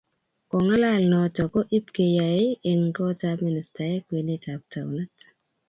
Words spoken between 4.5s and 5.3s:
ab townit.